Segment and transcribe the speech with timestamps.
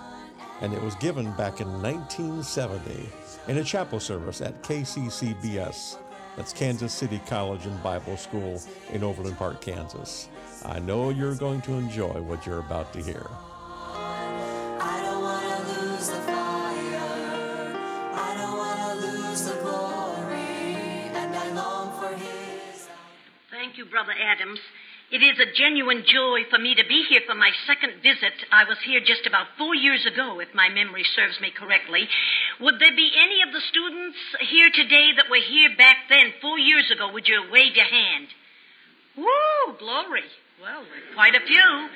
[0.61, 3.09] and it was given back in 1970
[3.49, 5.97] in a chapel service at KCCBS.
[6.37, 8.61] That's Kansas City College and Bible School
[8.93, 10.29] in Overland Park, Kansas.
[10.65, 13.27] I know you're going to enjoy what you're about to hear.
[25.23, 28.35] It is a genuine joy for me to be here for my second visit.
[28.51, 32.09] I was here just about four years ago, if my memory serves me correctly.
[32.59, 34.19] Would there be any of the students
[34.51, 37.13] here today that were here back then, four years ago?
[37.13, 38.27] Would you wave your hand?
[39.17, 40.27] Woo, glory.
[40.61, 40.83] Well,
[41.15, 41.89] quite a few.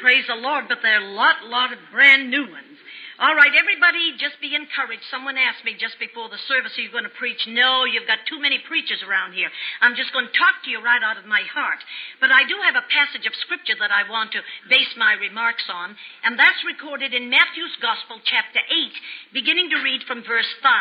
[0.00, 2.71] Praise the Lord, but there are a lot, lot of brand new ones.
[3.20, 5.04] All right, everybody, just be encouraged.
[5.12, 7.44] Someone asked me just before the service, are you going to preach?
[7.44, 9.52] No, you've got too many preachers around here.
[9.84, 11.84] I'm just going to talk to you right out of my heart.
[12.24, 14.40] But I do have a passage of scripture that I want to
[14.72, 15.92] base my remarks on,
[16.24, 20.72] and that's recorded in Matthew's Gospel, chapter 8, beginning to read from verse 5.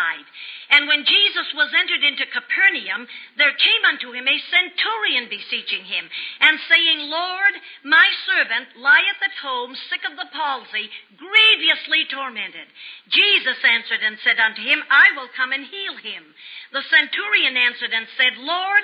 [0.71, 6.07] And when Jesus was entered into Capernaum, there came unto him a centurion beseeching him,
[6.39, 10.87] and saying, Lord, my servant lieth at home, sick of the palsy,
[11.19, 12.30] grievously tormented.
[13.09, 16.23] Jesus answered and said unto him, I will come and heal him.
[16.71, 18.83] The centurion answered and said, Lord,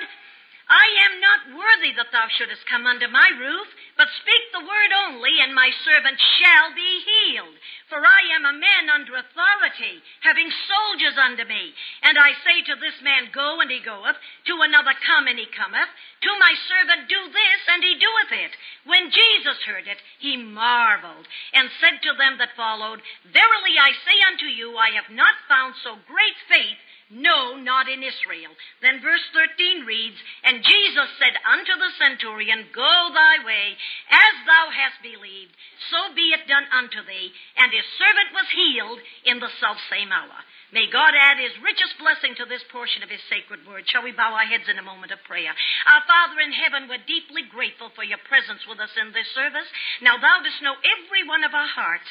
[0.68, 4.92] I am not worthy that thou shouldest come under my roof, but speak the word
[5.08, 7.56] only, and my servant shall be healed.
[7.88, 11.72] For I am a man under authority, having soldiers under me.
[12.04, 15.48] And I say to this man, Go, and he goeth, to another, Come, and he
[15.56, 18.52] cometh, to my servant, Do this, and he doeth it.
[18.84, 21.24] When Jesus heard it, he marveled,
[21.56, 25.80] and said to them that followed, Verily I say unto you, I have not found
[25.80, 26.76] so great faith
[27.10, 28.52] no, not in Israel.
[28.84, 33.76] Then verse 13 reads, And Jesus said unto the centurion, Go thy way,
[34.12, 35.56] as thou hast believed,
[35.88, 37.32] so be it done unto thee.
[37.56, 40.36] And his servant was healed in the selfsame hour.
[40.68, 43.88] May God add his richest blessing to this portion of his sacred word.
[43.88, 45.48] Shall we bow our heads in a moment of prayer?
[45.48, 49.64] Our Father in heaven, we're deeply grateful for your presence with us in this service.
[50.04, 52.04] Now thou dost know every one of our hearts,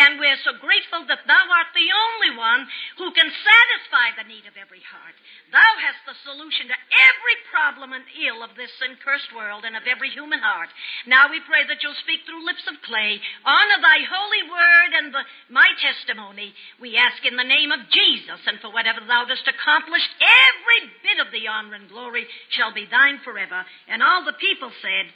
[0.00, 2.64] and we're so grateful that thou art the only one
[2.96, 5.16] who can satisfy the need of every heart.
[5.50, 9.74] Thou hast the solution to every problem and ill of this sin cursed world and
[9.74, 10.70] of every human heart.
[11.08, 15.08] Now we pray that you'll speak through lips of clay, honor thy holy word and
[15.10, 16.54] the, my testimony.
[16.78, 21.18] We ask in the name of Jesus, and for whatever thou dost accomplish, every bit
[21.18, 23.64] of the honor and glory shall be thine forever.
[23.88, 25.06] And all the people said,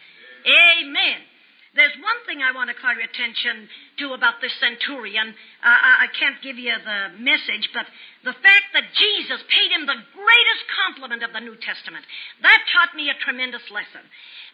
[0.42, 1.31] Amen.
[1.72, 3.64] There's one thing I want to call your attention
[4.04, 5.32] to about this centurion.
[5.64, 7.88] Uh, I, can't give you the message, but
[8.28, 12.04] the fact that Jesus paid him the greatest compliment of the New Testament,
[12.44, 14.04] that taught me a tremendous lesson.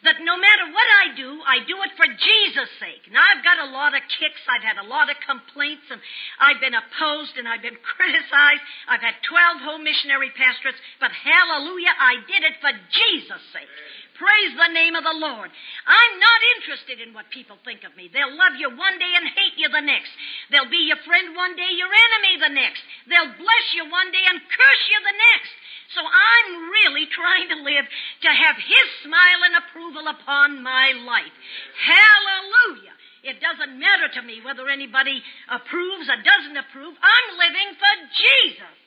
[0.06, 3.10] That no matter what I do, I do it for Jesus' sake.
[3.10, 4.38] Now, I've got a lot of kicks.
[4.46, 5.98] I've had a lot of complaints, and
[6.38, 8.62] I've been opposed and I've been criticized.
[8.86, 13.74] I've had 12 home missionary pastorates, but hallelujah, I did it for Jesus' sake.
[14.18, 15.46] Praise the name of the Lord.
[15.46, 18.10] I'm not interested in what people think of me.
[18.10, 20.10] They'll love you one day and hate you the next.
[20.50, 22.82] They'll be your friend one day, your enemy the next.
[23.06, 25.54] They'll bless you one day and curse you the next.
[25.94, 31.34] So I'm really trying to live to have His smile and approval upon my life.
[31.78, 32.98] Hallelujah.
[33.22, 36.98] It doesn't matter to me whether anybody approves or doesn't approve.
[36.98, 38.78] I'm living for Jesus.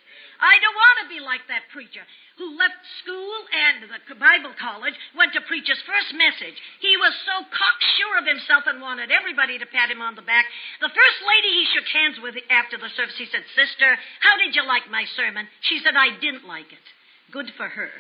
[0.42, 2.02] I don't want to be like that preacher
[2.42, 6.58] who left school and the Bible college, went to preach his first message.
[6.82, 10.50] He was so cocksure of himself and wanted everybody to pat him on the back.
[10.82, 13.94] The first lady he shook hands with after the service, he said, Sister,
[14.26, 15.46] how did you like my sermon?
[15.70, 16.86] She said, I didn't like it.
[17.30, 17.92] Good for her.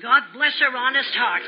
[0.00, 1.44] God bless her honest heart.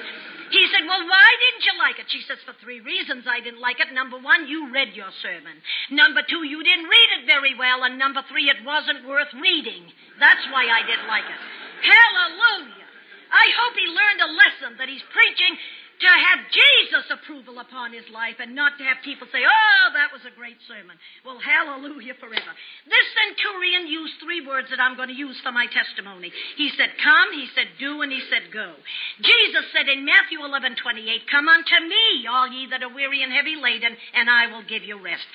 [0.52, 2.12] He said, Well, why didn't you like it?
[2.12, 3.88] She says, For three reasons I didn't like it.
[3.96, 5.56] Number one, you read your sermon.
[5.88, 7.88] Number two, you didn't read it very well.
[7.88, 9.88] And number three, it wasn't worth reading.
[10.20, 11.40] That's why I didn't like it.
[11.88, 12.84] Hallelujah.
[13.32, 15.56] I hope he learned a lesson that he's preaching
[16.00, 20.11] to have Jesus' approval upon his life and not to have people say, oh, that
[20.11, 20.99] was a great sermon.
[21.23, 22.52] Well, hallelujah forever.
[22.85, 26.35] This centurion used three words that I'm going to use for my testimony.
[26.58, 28.75] He said, come, he said, do, and he said, go.
[29.23, 33.32] Jesus said in Matthew 11, 28, come unto me, all ye that are weary and
[33.32, 35.26] heavy laden, and I will give you rest.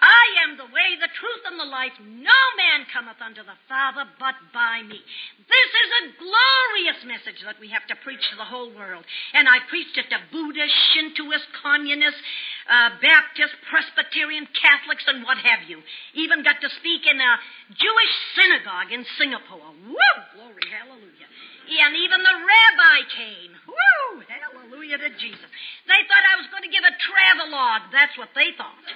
[0.00, 1.92] I am the way, the truth, and the life.
[2.00, 4.98] No man cometh unto the Father but by me.
[5.44, 9.04] This is a glorious message that we have to preach to the whole world.
[9.34, 12.20] And I preached it to Buddhists, Shintoists, Communists,
[12.70, 15.82] uh, Baptists, Presbyterian, Catholics, and what have you.
[16.14, 17.32] Even got to speak in a
[17.74, 19.70] Jewish synagogue in Singapore.
[19.86, 20.14] Woo!
[20.34, 21.28] Glory, hallelujah.
[21.66, 23.52] And even the rabbi came.
[23.66, 24.22] Woo!
[24.22, 25.50] Hallelujah to Jesus.
[25.90, 27.90] They thought I was going to give a travelogue.
[27.90, 28.86] That's what they thought.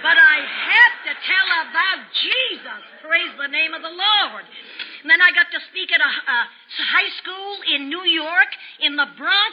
[0.00, 2.80] But I had to tell about Jesus.
[3.04, 4.44] Praise the name of the Lord.
[5.04, 6.40] And then I got to speak at a, a
[6.88, 8.48] high school in New York,
[8.80, 9.52] in the Bronx,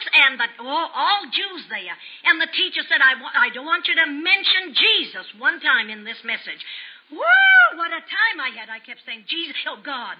[0.56, 1.96] the, all, Jews there.
[2.26, 3.14] And the teacher said, I,
[3.46, 6.60] I don't want you to mention Jesus one time in this message.
[7.12, 7.68] Woo!
[7.76, 8.72] What a time I had.
[8.72, 10.16] I kept saying, Jesus, oh God.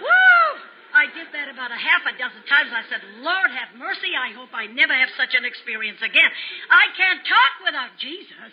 [0.00, 0.78] Woo!
[0.88, 2.72] I did that about a half a dozen times.
[2.72, 4.16] I said, Lord, have mercy.
[4.16, 6.30] I hope I never have such an experience again.
[6.72, 8.52] I can't talk without Jesus.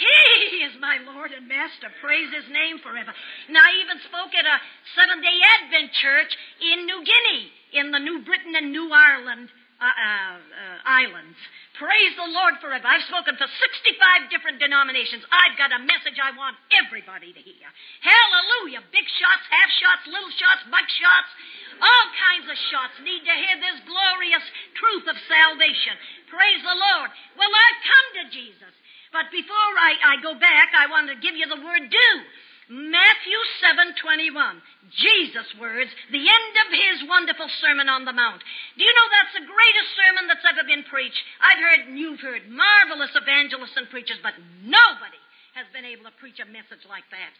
[0.00, 1.92] He is my Lord and Master.
[2.00, 3.12] Praise His name forever.
[3.12, 4.56] And I even spoke at a
[4.96, 6.32] Seventh day Advent church
[6.64, 7.42] in New Guinea,
[7.76, 9.52] in the New Britain and New Ireland
[9.90, 11.36] uh, uh, islands.
[11.74, 12.86] Praise the Lord forever.
[12.86, 15.26] I've spoken for 65 different denominations.
[15.26, 17.66] I've got a message I want everybody to hear.
[17.98, 18.86] Hallelujah.
[18.94, 21.30] Big shots, half shots, little shots, buck shots,
[21.82, 24.46] all kinds of shots need to hear this glorious
[24.78, 25.98] truth of salvation.
[26.30, 27.10] Praise the Lord.
[27.34, 28.74] Well, I've come to Jesus.
[29.10, 32.10] But before I, I go back, I want to give you the word do.
[32.68, 34.62] Matthew 7:21.
[34.90, 38.42] Jesus' words, the end of his wonderful sermon on the mount.
[38.76, 41.22] Do you know that's the greatest sermon that's ever been preached?
[41.40, 45.20] I've heard and you've heard marvelous evangelists and preachers, but nobody
[45.54, 47.32] has been able to preach a message like that.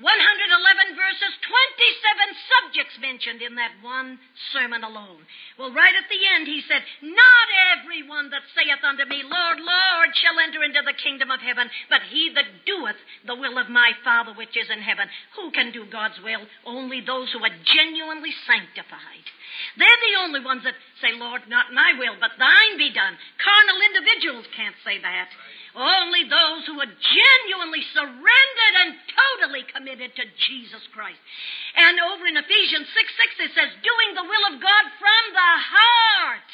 [0.00, 4.16] 111 verses, 27 subjects mentioned in that one
[4.56, 5.20] sermon alone.
[5.60, 7.46] Well, right at the end, he said, Not
[7.76, 12.00] everyone that saith unto me, Lord, Lord, shall enter into the kingdom of heaven, but
[12.08, 12.96] he that doeth
[13.28, 15.12] the will of my Father which is in heaven.
[15.36, 16.48] Who can do God's will?
[16.64, 19.28] Only those who are genuinely sanctified.
[19.76, 23.12] They're the only ones that say, Lord, not my will, but thine be done.
[23.36, 25.28] Carnal individuals can't say that.
[25.72, 31.20] Only those who are genuinely surrendered and totally committed to Jesus Christ.
[31.76, 33.08] And over in Ephesians 6
[33.40, 36.48] 6, it says, doing the will of God from the heart.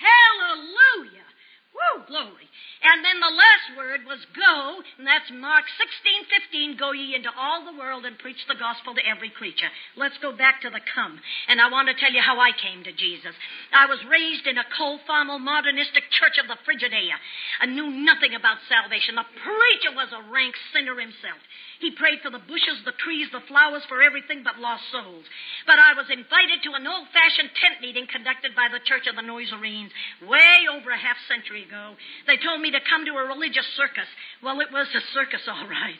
[0.00, 1.31] Hallelujah.
[1.72, 2.48] Woo, glory.
[2.84, 6.76] And then the last word was go, and that's Mark 16, 15.
[6.76, 9.72] Go ye into all the world and preach the gospel to every creature.
[9.96, 11.16] Let's go back to the come.
[11.48, 13.32] And I want to tell you how I came to Jesus.
[13.72, 17.16] I was raised in a cold, formal, modernistic church of the Frigidaire.
[17.62, 19.16] I knew nothing about salvation.
[19.16, 21.40] The preacher was a rank sinner himself.
[21.82, 25.26] He prayed for the bushes, the trees, the flowers, for everything but lost souls.
[25.66, 29.18] But I was invited to an old fashioned tent meeting conducted by the Church of
[29.18, 29.90] the Noiserenes
[30.22, 31.94] way over a half century ago.
[32.26, 34.08] They told me to come to a religious circus.
[34.42, 35.98] Well, it was a circus, all right.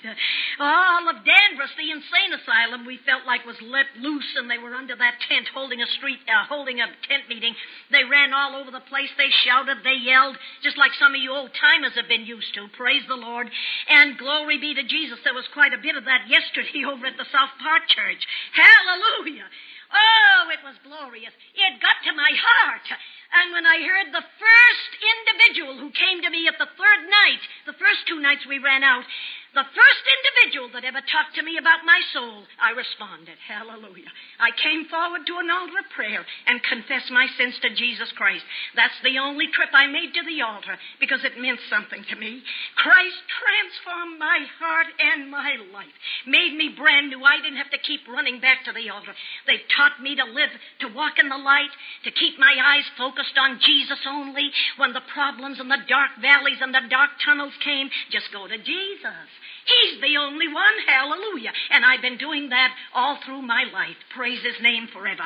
[0.59, 4.75] All of Danvers, the insane asylum, we felt like was let loose, and they were
[4.75, 7.55] under that tent holding a street, uh, holding a tent meeting.
[7.91, 9.11] They ran all over the place.
[9.17, 12.69] They shouted, they yelled, just like some of you old timers have been used to.
[12.77, 13.49] Praise the Lord.
[13.89, 15.19] And glory be to Jesus.
[15.25, 18.23] There was quite a bit of that yesterday over at the South Park Church.
[18.53, 19.47] Hallelujah.
[19.93, 21.33] Oh, it was glorious.
[21.53, 22.87] It got to my heart.
[23.33, 27.43] And when I heard the first individual who came to me at the third night,
[27.65, 29.05] the first two nights we ran out,
[29.53, 33.37] the first individual that ever talked to me about my soul, I responded.
[33.45, 34.09] Hallelujah.
[34.41, 38.45] I came forward to an altar of prayer and confessed my sins to Jesus Christ.
[38.73, 42.41] That's the only trip I made to the altar because it meant something to me.
[42.81, 47.21] Christ transformed my heart and my life, made me brand new.
[47.21, 49.13] I didn't have to keep running back to the altar.
[49.45, 51.73] They taught me to live, to walk in the light,
[52.09, 54.49] to keep my eyes focused on Jesus only.
[54.81, 58.57] When the problems and the dark valleys and the dark tunnels came, just go to
[58.57, 59.29] Jesus.
[59.65, 60.77] He's the only one.
[60.87, 61.53] Hallelujah.
[61.71, 63.97] And I've been doing that all through my life.
[64.15, 65.23] Praise his name forever.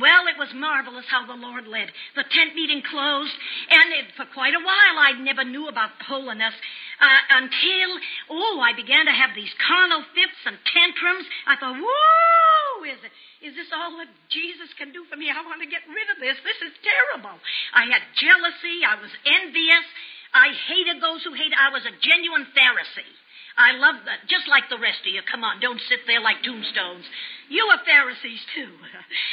[0.00, 1.88] Well, it was marvelous how the Lord led.
[2.14, 3.32] The tent meeting closed,
[3.70, 6.54] and it, for quite a while I never knew about holiness
[7.00, 7.88] uh, until,
[8.30, 11.26] oh, I began to have these carnal fits and tantrums.
[11.46, 12.84] I thought, whoa!
[12.84, 13.00] Is?
[13.38, 15.30] Is this all that Jesus can do for me?
[15.30, 16.34] I want to get rid of this.
[16.42, 17.38] This is terrible.
[17.70, 18.82] I had jealousy.
[18.82, 19.86] I was envious.
[20.34, 21.54] I hated those who hated.
[21.54, 23.14] I was a genuine Pharisee.
[23.58, 25.20] I love that, just like the rest of you.
[25.26, 27.04] Come on, don't sit there like tombstones.
[27.48, 28.68] You were Pharisees too.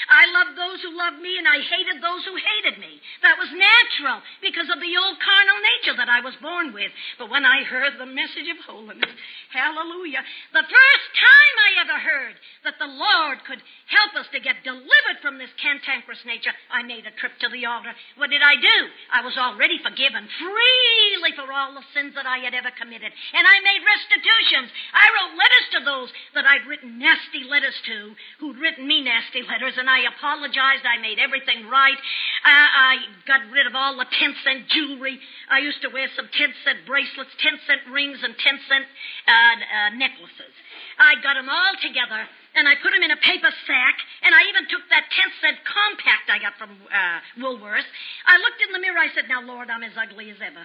[0.07, 3.03] I loved those who loved me, and I hated those who hated me.
[3.19, 6.95] That was natural because of the old carnal nature that I was born with.
[7.19, 9.11] But when I heard the message of holiness,
[9.51, 10.23] hallelujah,
[10.55, 13.59] the first time I ever heard that the Lord could
[13.91, 17.67] help us to get delivered from this cantankerous nature, I made a trip to the
[17.67, 17.91] altar.
[18.15, 18.77] What did I do?
[19.11, 23.11] I was already forgiven freely for all the sins that I had ever committed.
[23.11, 24.71] And I made restitutions.
[24.95, 28.04] I wrote letters to those that I'd written nasty letters to
[28.39, 30.85] who'd written me nasty letters, and I apologized.
[30.85, 31.97] I made everything right.
[32.43, 32.93] I, I
[33.25, 35.17] got rid of all the 10 cent jewelry.
[35.49, 38.85] I used to wear some 10 cent bracelets, 10 cent rings, and 10 cent
[39.27, 40.53] uh, uh, necklaces.
[40.99, 42.21] I got them all together,
[42.55, 45.57] and I put them in a paper sack, and I even took that 10 cent
[45.65, 47.87] compact I got from uh, Woolworths.
[48.27, 48.99] I looked in the mirror.
[48.99, 50.63] I said, Now, Lord, I'm as ugly as ever.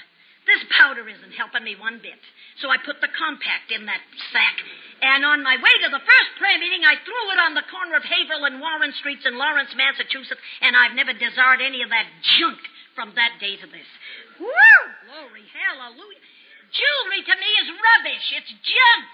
[0.48, 2.18] This powder isn't helping me one bit.
[2.64, 4.00] So I put the compact in that
[4.32, 4.56] sack.
[5.00, 7.96] And on my way to the first prayer meeting, I threw it on the corner
[7.96, 10.40] of Haverhill and Warren Streets in Lawrence, Massachusetts.
[10.60, 12.08] And I've never desired any of that
[12.40, 12.60] junk
[12.96, 13.88] from that day to this.
[14.40, 14.80] Woo!
[15.08, 16.24] Glory, hallelujah.
[16.72, 18.26] Jewelry to me is rubbish.
[18.36, 19.08] It's junk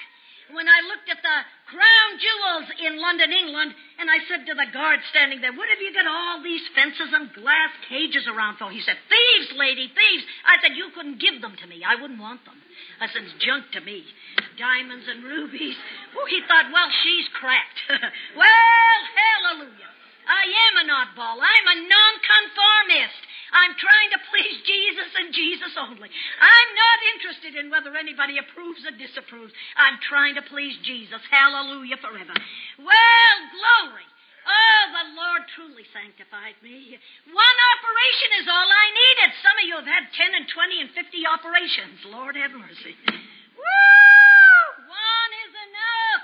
[0.55, 4.71] when I looked at the crown jewels in London, England, and I said to the
[4.71, 8.71] guard standing there, What have you got all these fences and glass cages around for?
[8.71, 10.25] He said, Thieves, lady, thieves.
[10.47, 11.83] I said, You couldn't give them to me.
[11.83, 12.59] I wouldn't want them.
[13.03, 14.07] I said, It's junk to me.
[14.55, 15.75] Diamonds and rubies.
[16.15, 17.81] Oh, he thought, Well, she's cracked.
[18.39, 19.91] well, hallelujah.
[20.27, 21.39] I am an oddball.
[21.39, 23.23] I'm a nonconformist.
[23.53, 26.11] I'm trying to please Jesus and Jesus only.
[26.11, 29.55] I'm not interested in whether anybody approves or disapproves.
[29.79, 31.23] I'm trying to please Jesus.
[31.31, 32.35] Hallelujah forever.
[32.79, 34.07] Well, glory.
[34.47, 36.95] Oh, the Lord truly sanctified me.
[37.27, 39.31] One operation is all I needed.
[39.43, 41.99] Some of you have had 10 and 20 and 50 operations.
[42.07, 42.95] Lord have mercy.
[43.03, 44.67] Woo!
[44.87, 46.23] One is enough.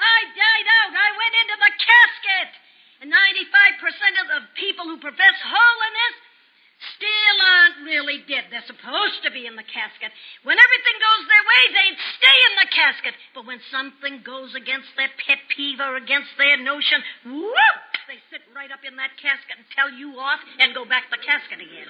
[0.00, 0.92] I died out.
[0.96, 2.50] I went into the casket.
[3.04, 6.14] And 95% of the people who profess holiness
[6.98, 8.50] still aren't really dead.
[8.50, 10.10] They're supposed to be in the casket.
[10.42, 13.14] When everything goes their way, they'd stay in the casket.
[13.32, 18.42] But when something goes against their pet peeve or against their notion, whoop, they sit
[18.50, 21.88] right up in that casket and tell you off and go back the casket again.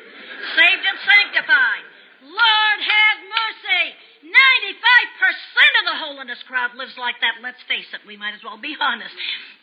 [0.54, 1.84] Saved and sanctified.
[2.28, 3.84] Lord have mercy.
[4.26, 7.38] 95% of the holiness crowd lives like that.
[7.38, 9.14] Let's face it, we might as well be honest.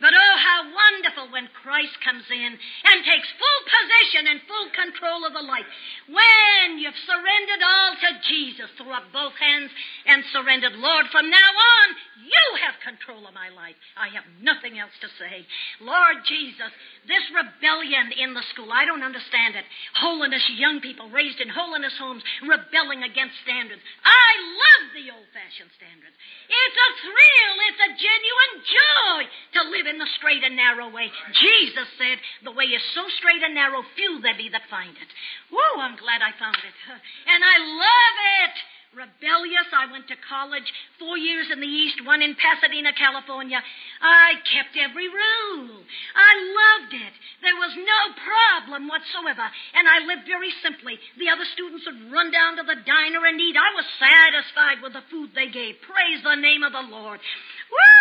[0.04, 5.24] But oh, how wonderful when Christ comes in and takes full possession and full control
[5.24, 5.68] of the life.
[6.12, 9.72] When you've surrendered all to Jesus, threw up both hands
[10.04, 11.88] and surrendered, Lord, from now on,
[12.28, 13.80] you have control of my life.
[13.96, 15.48] I have nothing else to say.
[15.80, 16.72] Lord Jesus,
[17.08, 19.64] this rebellion in the school, I don't understand it.
[19.96, 23.84] Holiness, young people raised in holiness homes, rebelling against standards.
[24.04, 26.16] I love the old fashioned standards.
[26.52, 29.22] It's a thrill, it's a genuine joy
[29.56, 31.12] to live in the straight and narrow way.
[31.34, 35.10] Jesus said, The way is so straight and narrow, few there be that find it.
[35.50, 36.76] Whoa, I'm glad I found it.
[37.26, 38.56] And I love it
[38.96, 39.68] rebellious.
[39.76, 40.66] I went to college
[40.98, 43.60] four years in the East, one in Pasadena, California.
[44.02, 45.84] I kept every rule.
[46.16, 47.14] I loved it.
[47.44, 49.46] There was no problem whatsoever.
[49.76, 50.98] And I lived very simply.
[51.20, 53.60] The other students would run down to the diner and eat.
[53.60, 55.84] I was satisfied with the food they gave.
[55.84, 57.20] Praise the name of the Lord.
[57.20, 57.95] Woo!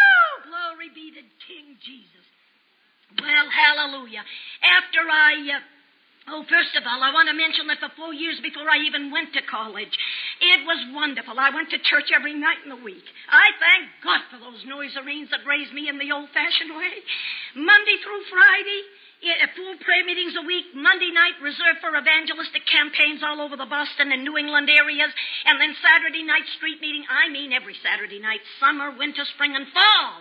[0.44, 2.26] Glory be to King Jesus.
[3.16, 4.24] Well, hallelujah.
[4.62, 5.58] After I.
[5.58, 5.60] Uh,
[6.24, 9.12] Oh, first of all, I want to mention that for four years before I even
[9.12, 9.92] went to college,
[10.40, 11.36] it was wonderful.
[11.36, 13.04] I went to church every night in the week.
[13.28, 16.96] I thank God for those noisereens that raised me in the old fashioned way.
[17.52, 18.80] Monday through Friday,
[19.56, 24.12] four prayer meetings a week, Monday night reserved for evangelistic campaigns all over the Boston
[24.12, 25.08] and New England areas,
[25.48, 27.04] and then Saturday night street meeting.
[27.08, 30.12] I mean every Saturday night, summer, winter, spring, and fall.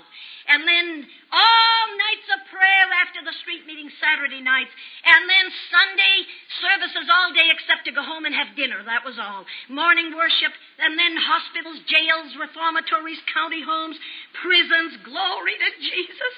[0.48, 4.72] And then all nights of prayer after the street meeting Saturday nights.
[5.08, 6.16] And then Sunday
[6.60, 8.84] services all day except to go home and have dinner.
[8.84, 9.48] That was all.
[9.72, 10.52] Morning worship.
[10.84, 13.96] And then hospitals, jails, reformatories, county homes,
[14.36, 15.00] prisons.
[15.08, 16.34] Glory to Jesus.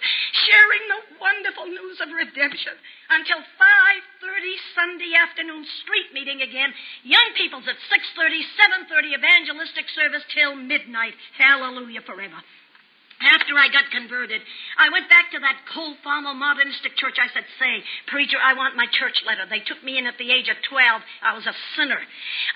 [0.46, 2.78] Sharing the wonderful news of redemption.
[3.10, 6.74] Until 5.30 Sunday afternoon street meeting again.
[7.04, 8.42] Young people's at 6.30,
[8.90, 11.14] 7.30 evangelistic service till midnight.
[11.38, 12.40] Hallelujah forever.
[13.24, 14.44] After I got converted,
[14.76, 17.16] I went back to that cold, formal, modernistic church.
[17.16, 17.80] I said, Say,
[18.12, 19.48] preacher, I want my church letter.
[19.48, 21.02] They took me in at the age of 12.
[21.24, 22.00] I was a sinner.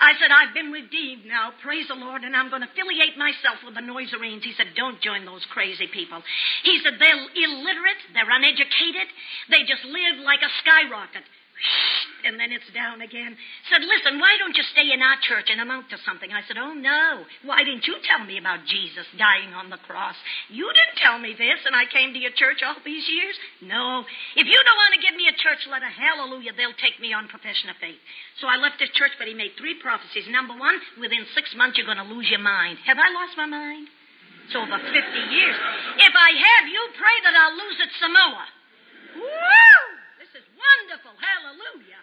[0.04, 3.64] I said, I've been redeemed now, praise the Lord, and I'm going to affiliate myself
[3.64, 4.44] with the Noiserenes.
[4.44, 6.20] He said, Don't join those crazy people.
[6.68, 9.08] He said, They're illiterate, they're uneducated,
[9.48, 11.24] they just live like a skyrocket
[12.26, 13.36] and then it's down again.
[13.72, 16.32] Said, listen, why don't you stay in our church and amount to something?
[16.32, 17.24] I said, oh no.
[17.48, 20.16] Why didn't you tell me about Jesus dying on the cross?
[20.52, 23.36] You didn't tell me this, and I came to your church all these years?
[23.64, 24.04] No.
[24.36, 27.32] If you don't want to give me a church letter, hallelujah, they'll take me on
[27.32, 28.00] profession of faith.
[28.44, 30.28] So I left his church, but he made three prophecies.
[30.28, 32.80] Number one, within six months you're going to lose your mind.
[32.84, 33.88] Have I lost my mind?
[34.52, 35.58] So over 50 years.
[36.02, 38.46] If I have, you pray that I'll lose it Samoa.
[39.16, 39.59] Woo!
[40.90, 41.14] Wonderful.
[41.22, 42.02] Hallelujah.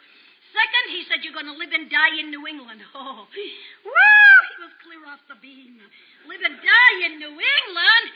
[0.55, 2.87] Second, he said, You're going to live and die in New England.
[2.95, 4.39] Oh, woo!
[4.47, 5.83] He was clear off the beam.
[6.31, 8.07] Live and die in New England?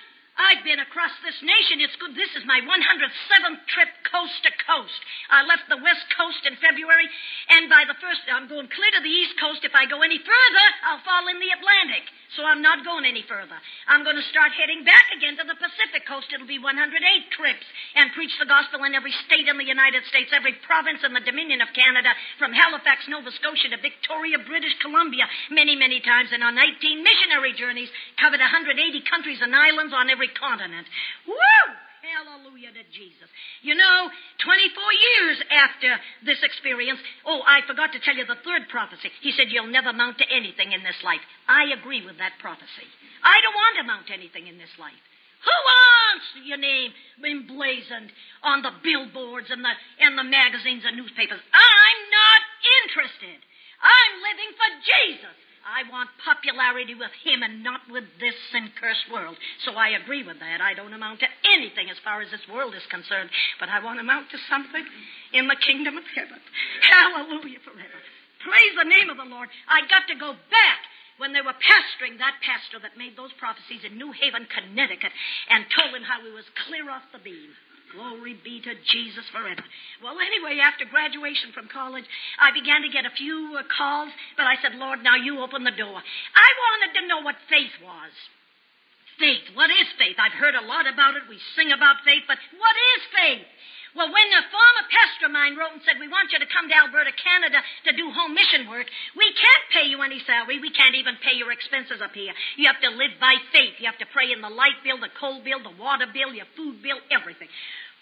[0.41, 1.85] I've been across this nation.
[1.85, 2.17] It's good.
[2.17, 5.01] This is my 107th trip coast to coast.
[5.29, 7.05] I left the West Coast in February,
[7.53, 9.61] and by the first, I'm going clear to the East Coast.
[9.69, 12.09] If I go any further, I'll fall in the Atlantic.
[12.39, 13.59] So I'm not going any further.
[13.91, 16.31] I'm going to start heading back again to the Pacific Coast.
[16.31, 16.95] It'll be 108
[17.35, 17.67] trips
[17.99, 21.27] and preach the gospel in every state in the United States, every province in the
[21.27, 26.47] Dominion of Canada, from Halifax, Nova Scotia to Victoria, British Columbia, many, many times, and
[26.47, 28.79] on 19 missionary journeys, covered 180
[29.11, 30.87] countries and islands on every continent.
[31.27, 31.65] Woo!
[32.01, 33.29] Hallelujah to Jesus.
[33.61, 34.09] You know,
[34.41, 35.91] 24 years after
[36.25, 39.13] this experience, oh, I forgot to tell you the third prophecy.
[39.21, 41.21] He said, You'll never mount to anything in this life.
[41.45, 42.89] I agree with that prophecy.
[43.21, 44.97] I don't want to mount to anything in this life.
[45.45, 48.13] Who wants your name emblazoned
[48.45, 51.41] on the billboards and the, and the magazines and newspapers?
[51.53, 52.41] I'm not
[52.81, 53.41] interested.
[53.81, 55.37] I'm living for Jesus.
[55.65, 59.37] I want popularity with him and not with this sin cursed world.
[59.65, 60.61] So I agree with that.
[60.61, 63.99] I don't amount to anything as far as this world is concerned, but I want
[63.99, 64.85] to amount to something
[65.33, 66.41] in the kingdom of heaven.
[66.81, 68.01] Hallelujah forever.
[68.41, 69.53] Praise the name of the Lord.
[69.69, 70.81] I got to go back
[71.21, 75.13] when they were pastoring that pastor that made those prophecies in New Haven, Connecticut,
[75.53, 77.53] and told him how he was clear off the beam.
[77.91, 79.63] Glory be to Jesus forever.
[79.99, 82.07] Well, anyway, after graduation from college,
[82.39, 85.67] I began to get a few uh, calls, but I said, Lord, now you open
[85.67, 85.99] the door.
[85.99, 88.15] I wanted to know what faith was.
[89.19, 89.53] Faith.
[89.59, 90.17] What is faith?
[90.17, 91.29] I've heard a lot about it.
[91.29, 93.47] We sing about faith, but what is faith?
[93.95, 96.71] Well, when a former pastor of mine wrote and said, We want you to come
[96.71, 98.87] to Alberta, Canada to do home mission work,
[99.19, 100.63] we can't pay you any salary.
[100.63, 102.33] We can't even pay your expenses up here.
[102.55, 103.83] You have to live by faith.
[103.83, 106.47] You have to pray in the light bill, the coal bill, the water bill, your
[106.55, 107.51] food bill, everything.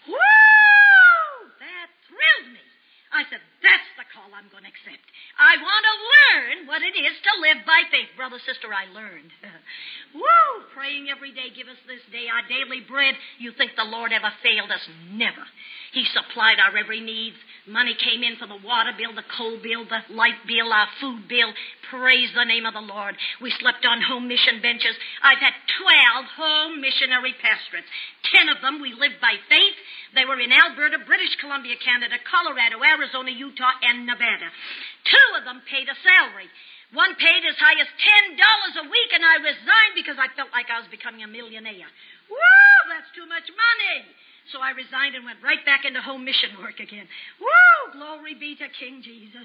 [0.05, 1.49] Woo!
[1.57, 2.65] That thrilled me.
[3.09, 5.01] I said, that's the call I'm going to accept.
[5.41, 8.13] I want to learn what it is to live by faith.
[8.21, 9.33] Brother, sister, I learned.
[10.15, 10.65] Woo!
[10.75, 13.15] Praying every day, give us this day our daily bread.
[13.39, 14.81] You think the Lord ever failed us?
[15.11, 15.45] Never.
[15.93, 17.35] He supplied our every need.
[17.67, 21.29] Money came in for the water bill, the coal bill, the light bill, our food
[21.29, 21.53] bill.
[21.91, 23.17] Praise the name of the Lord.
[23.41, 24.97] We slept on home mission benches.
[25.25, 27.89] I've had 12 home missionary pastorates.
[28.33, 29.77] Ten of them we lived by faith.
[30.15, 34.49] They were in Alberta, British Columbia, Canada, Colorado, Arizona, Utah, and Nevada.
[35.05, 36.49] Two of them paid a salary.
[36.97, 40.73] One paid as high as $10 a week, and I resigned because I felt like
[40.73, 41.91] I was becoming a millionaire.
[42.33, 42.81] Woo!
[42.89, 44.09] That's too much money.
[44.49, 47.05] So I resigned and went right back into home mission work again.
[47.37, 47.93] Woo!
[47.93, 49.45] Glory be to King Jesus.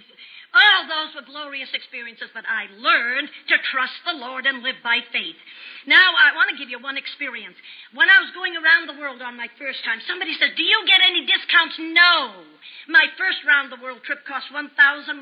[0.55, 5.03] All those were glorious experiences, but I learned to trust the Lord and live by
[5.11, 5.35] faith.
[5.83, 7.59] Now, I want to give you one experience.
[7.91, 10.87] When I was going around the world on my first time, somebody said, Do you
[10.87, 11.75] get any discounts?
[11.83, 12.47] No.
[12.87, 15.19] My first round the world trip cost $1,112.78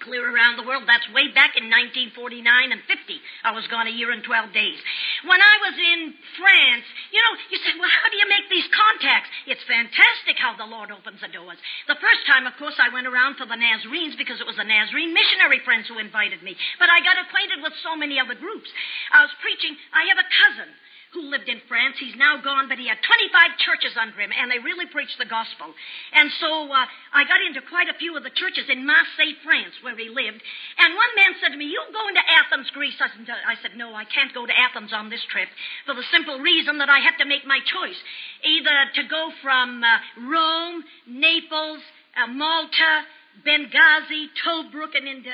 [0.00, 0.86] clear around the world.
[0.86, 2.96] That's way back in 1949 and 50.
[3.44, 4.78] I was gone a year and 12 days.
[5.26, 6.00] When I was in
[6.38, 9.30] France, you know, you said, well, how do you make these contacts?
[9.46, 11.58] It's fantastic how the Lord opens the doors.
[11.86, 14.66] The first time, of course, I went around for the Nazarenes because it was the
[14.66, 16.54] Nazarene missionary friends who invited me.
[16.78, 18.70] But I got acquainted with so many other groups.
[19.10, 19.74] I was preaching.
[19.90, 20.70] I have a cousin
[21.12, 21.96] who lived in France.
[21.96, 25.28] He's now gone, but he had 25 churches under him, and they really preached the
[25.28, 25.72] gospel.
[26.12, 29.72] And so uh, I got into quite a few of the churches in Marseille, France,
[29.80, 30.40] where he lived.
[30.76, 33.00] And one man said to me, You going to Athens, Greece?
[33.00, 35.48] I said, I said, No, I can't go to Athens on this trip
[35.88, 37.98] for the simple reason that I have to make my choice
[38.44, 41.80] either to go from uh, Rome, Naples,
[42.16, 43.08] uh, Malta,
[43.46, 45.32] Benghazi, Tobruk, and into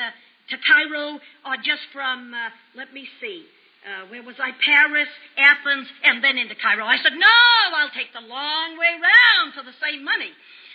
[0.50, 3.46] to Cairo, or just from, uh, let me see,
[3.84, 4.52] uh, where was I?
[4.64, 6.84] Paris, Athens, and then into Cairo.
[6.84, 7.36] I said, no,
[7.76, 10.32] I'll take the long way round for the same money.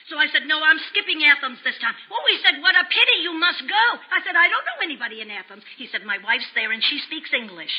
[0.09, 1.93] So I said, No, I'm skipping Athens this time.
[2.09, 3.85] Oh, he said, What a pity you must go.
[4.09, 5.61] I said, I don't know anybody in Athens.
[5.77, 7.73] He said, My wife's there and she speaks English.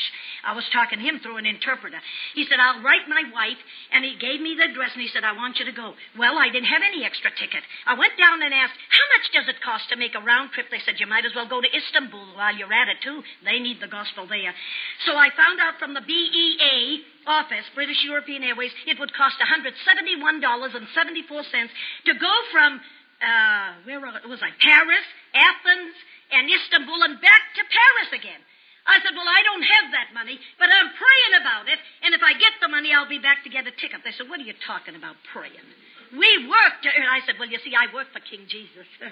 [0.47, 1.99] I was talking to him through an interpreter.
[2.33, 3.59] He said, I'll write my wife,
[3.91, 5.93] and he gave me the address and he said, I want you to go.
[6.15, 7.61] Well, I didn't have any extra ticket.
[7.85, 10.71] I went down and asked, How much does it cost to make a round trip?
[10.71, 13.19] They said, You might as well go to Istanbul while you're at it, too.
[13.43, 14.55] They need the gospel there.
[15.03, 21.69] So I found out from the BEA office, British European Airways, it would cost $171.74
[22.05, 22.81] to go from,
[23.21, 24.49] uh, where was I?
[24.61, 25.95] Paris, Athens,
[26.31, 28.41] and Istanbul, and back to Paris again.
[28.87, 32.23] I said, Well, I don't have that money, but I'm praying about it, and if
[32.25, 34.01] I get the money, I'll be back to get a ticket.
[34.01, 35.69] They said, What are you talking about praying?
[36.11, 37.07] We work to earn.
[37.07, 38.89] I said, Well, you see, I work for King Jesus.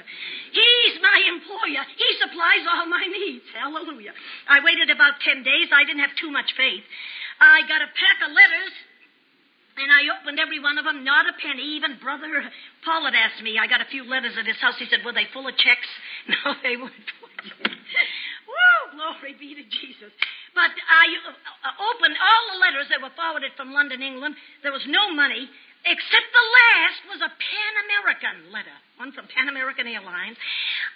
[0.57, 1.85] He's my employer.
[1.95, 3.45] He supplies all my needs.
[3.53, 4.11] Hallelujah.
[4.49, 5.69] I waited about 10 days.
[5.71, 6.83] I didn't have too much faith.
[7.39, 8.73] I got a pack of letters,
[9.79, 11.79] and I opened every one of them, not a penny.
[11.79, 12.27] Even Brother
[12.83, 13.55] Paul had asked me.
[13.55, 14.75] I got a few letters at his house.
[14.77, 15.87] He said, Were they full of checks?
[16.29, 17.09] No, they weren't.
[18.45, 18.79] Woo!
[18.93, 20.11] Glory be to Jesus.
[20.53, 24.35] But I uh, opened all the letters that were forwarded from London, England.
[24.61, 25.49] There was no money.
[25.85, 30.35] Except the last was a Pan American letter, one from Pan American Airlines.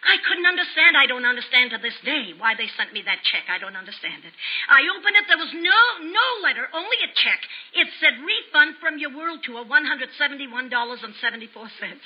[0.03, 0.99] I couldn't understand.
[0.99, 3.47] I don't understand to this day why they sent me that check.
[3.47, 4.35] I don't understand it.
[4.67, 5.23] I opened it.
[5.31, 7.39] There was no no letter, only a check.
[7.71, 12.03] It said refund from your world tour, one hundred seventy-one dollars and seventy-four cents.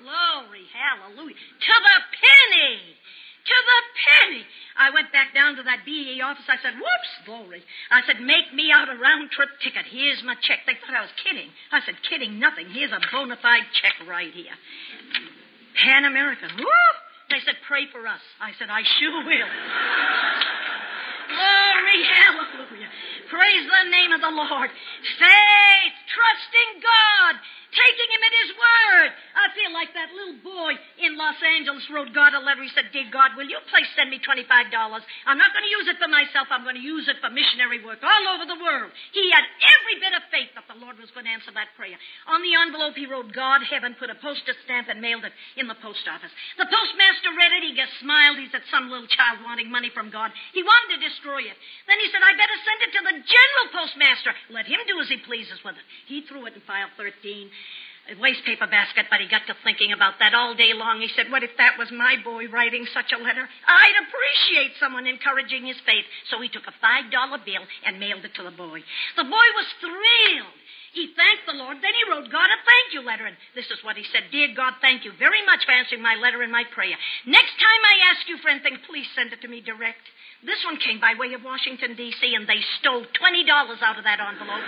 [0.00, 2.96] Glory, hallelujah, to the penny.
[3.40, 4.44] To the penny.
[4.76, 6.44] I went back down to that BE office.
[6.48, 7.64] I said, whoops, glory.
[7.90, 9.88] I said, make me out a round trip ticket.
[9.88, 10.60] Here's my check.
[10.66, 11.48] They thought I was kidding.
[11.72, 12.68] I said, kidding nothing.
[12.68, 14.52] Here's a bona fide check right here.
[15.82, 16.50] Pan American.
[16.58, 16.90] Woo!
[17.30, 18.20] They said, pray for us.
[18.40, 19.50] I said, I sure will.
[21.30, 22.90] Glory, hallelujah.
[23.30, 24.70] Praise the name of the Lord.
[25.16, 27.34] Faith, trusting God,
[27.70, 29.10] taking Him at His word.
[29.34, 32.62] I feel like that little boy in Los Angeles wrote God a letter.
[32.62, 34.46] He said, Dear God, will you please send me $25?
[34.50, 36.50] I'm not going to use it for myself.
[36.50, 38.90] I'm going to use it for missionary work all over the world.
[39.14, 41.96] He had every bit of faith that the Lord was going to answer that prayer.
[42.28, 45.70] On the envelope, he wrote God, heaven, put a postage stamp, and mailed it in
[45.70, 46.32] the post office.
[46.58, 47.66] The postmaster read it.
[47.70, 48.42] He just smiled.
[48.42, 50.34] He said, Some little child wanting money from God.
[50.52, 51.56] He wanted to destroy it.
[51.86, 54.32] Then he said, I better send it to the general postmaster.
[54.50, 55.86] Let him do as he pleases with it.
[56.10, 57.50] He threw it in file 13
[58.10, 60.98] a wastepaper basket, but he got to thinking about that all day long.
[61.00, 63.46] He said, What if that was my boy writing such a letter?
[63.46, 66.04] I'd appreciate someone encouraging his faith.
[66.30, 67.10] So he took a $5
[67.46, 68.82] bill and mailed it to the boy.
[69.14, 70.58] The boy was thrilled.
[70.90, 71.78] He thanked the Lord.
[71.78, 73.26] Then he wrote God a thank you letter.
[73.30, 76.18] And this is what he said Dear God, thank you very much for answering my
[76.18, 76.98] letter and my prayer.
[77.30, 80.02] Next time I ask you for anything, please send it to me direct.
[80.40, 83.12] This one came by way of Washington, D.C., and they stole $20
[83.84, 84.64] out of that envelope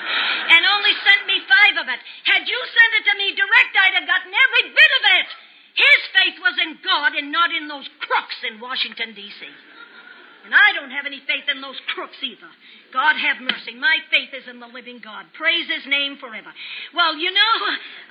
[0.52, 2.00] and only sent me five of it.
[2.28, 5.28] Had you sent it to me direct, I'd have gotten every bit of it.
[5.72, 9.48] His faith was in God and not in those crooks in Washington, D.C.
[10.44, 12.50] And I don't have any faith in those crooks either.
[12.92, 13.72] God have mercy.
[13.78, 15.24] My faith is in the living God.
[15.32, 16.52] Praise his name forever.
[16.92, 17.54] Well, you know,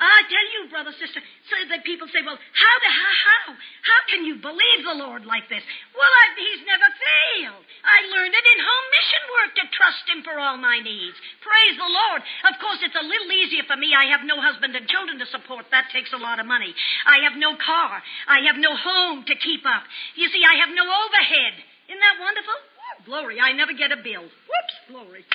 [0.01, 4.25] I tell you, brother, sister, so that people say, well, how, how, how, how can
[4.25, 5.61] you believe the Lord like this?
[5.93, 7.63] Well, I, he's never failed.
[7.85, 11.17] I learned it in home mission work to trust him for all my needs.
[11.45, 12.25] Praise the Lord.
[12.49, 13.93] Of course, it's a little easier for me.
[13.93, 15.69] I have no husband and children to support.
[15.69, 16.73] That takes a lot of money.
[17.05, 18.01] I have no car.
[18.25, 19.85] I have no home to keep up.
[20.17, 21.69] You see, I have no overhead.
[21.91, 22.55] Isn't that wonderful?
[23.03, 24.23] Glory, I never get a bill.
[24.23, 25.27] Whoops, glory.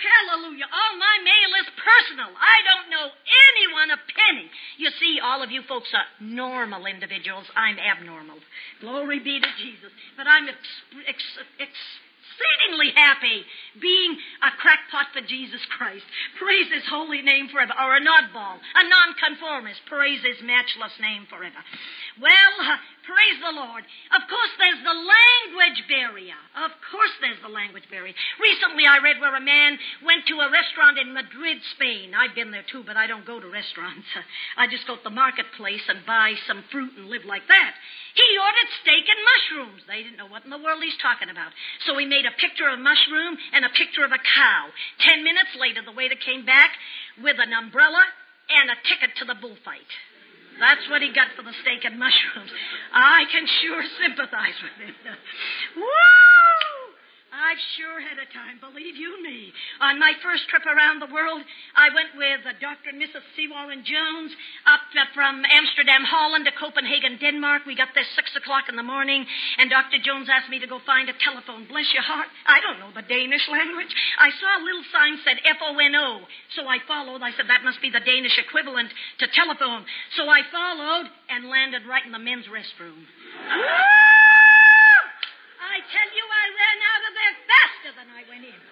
[0.00, 0.66] Hallelujah.
[0.66, 2.34] All my mail is personal.
[2.34, 4.50] I don't know anyone a penny.
[4.80, 7.46] You see, all of you folks are normal individuals.
[7.54, 8.42] I'm abnormal.
[8.80, 9.92] Glory be to Jesus.
[10.16, 12.00] But I'm ex- ex- ex-
[12.40, 13.44] exceedingly happy
[13.80, 16.04] being a crackpot for Jesus Christ.
[16.38, 17.72] Praise his holy name forever.
[17.76, 19.80] Or an oddball, a nonconformist.
[19.86, 21.60] Praise his matchless name forever.
[22.20, 22.56] Well,
[23.10, 23.82] praise the Lord.
[24.14, 26.38] Of course, there's the language barrier.
[26.62, 28.14] Of course, there's the language barrier.
[28.38, 32.14] Recently, I read where a man went to a restaurant in Madrid, Spain.
[32.14, 34.06] I've been there too, but I don't go to restaurants.
[34.60, 37.72] I just go to the marketplace and buy some fruit and live like that.
[38.14, 39.82] He ordered steak and mushrooms.
[39.90, 41.50] They didn't know what in the world he's talking about.
[41.86, 44.70] So he made a picture of a mushroom and a picture of a cow.
[45.02, 46.78] Ten minutes later, the waiter came back
[47.18, 48.02] with an umbrella
[48.50, 49.90] and a ticket to the bullfight.
[50.60, 52.52] That's what he got for the steak and mushrooms.
[52.92, 54.94] I can sure sympathize with him.
[55.76, 56.79] Woo!
[57.30, 59.54] I've sure had a time, believe you me.
[59.78, 61.38] On my first trip around the world,
[61.78, 62.90] I went with uh, Dr.
[62.90, 63.22] and Mrs.
[63.38, 63.46] C.
[63.46, 64.34] Warren Jones
[64.66, 67.70] up uh, from Amsterdam, Holland to Copenhagen, Denmark.
[67.70, 69.22] We got there six o'clock in the morning,
[69.62, 70.02] and Dr.
[70.02, 71.70] Jones asked me to go find a telephone.
[71.70, 73.94] Bless your heart, I don't know the Danish language.
[74.18, 76.26] I saw a little sign said F-O-N-O,
[76.58, 77.22] so I followed.
[77.22, 78.90] I said that must be the Danish equivalent
[79.22, 79.86] to telephone.
[80.18, 83.06] So I followed and landed right in the men's restroom.
[85.70, 88.62] I tell you, I ran out of there faster than I went in.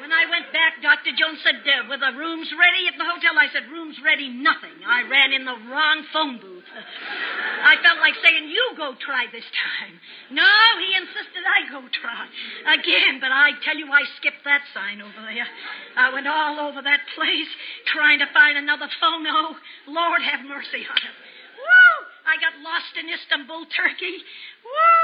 [0.00, 1.14] When I went back, Dr.
[1.14, 3.36] Jones said, uh, Were the rooms ready at the hotel?
[3.36, 4.74] I said, Rooms ready, nothing.
[4.82, 6.66] I ran in the wrong phone booth.
[7.70, 9.94] I felt like saying, You go try this time.
[10.34, 10.50] No,
[10.82, 12.26] he insisted I go try
[12.74, 15.46] again, but I tell you, I skipped that sign over there.
[15.94, 17.52] I went all over that place
[17.86, 19.28] trying to find another phone.
[19.28, 19.54] Oh,
[19.86, 21.16] Lord have mercy on us.
[21.60, 21.96] Woo!
[22.26, 24.16] I got lost in Istanbul, Turkey.
[24.64, 25.03] Woo!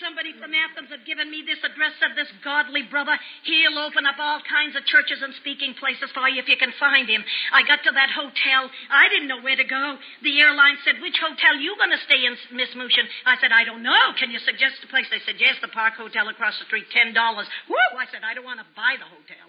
[0.00, 3.12] Somebody from Athens had given me this address, of this godly brother,
[3.44, 6.72] he'll open up all kinds of churches and speaking places for you if you can
[6.80, 7.20] find him.
[7.52, 8.72] I got to that hotel.
[8.88, 10.00] I didn't know where to go.
[10.24, 13.04] The airline said, which hotel you going to stay in, Miss Mooshian?
[13.28, 14.16] I said, I don't know.
[14.16, 15.06] Can you suggest a place?
[15.12, 17.12] They said, yes, the Park Hotel across the street, $10.
[17.12, 17.92] Woo!
[18.00, 19.48] I said, I don't want to buy the hotel.